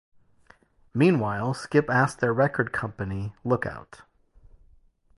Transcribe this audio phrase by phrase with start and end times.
[0.95, 4.01] Meanwhile, Skip asked their record company, Lookout!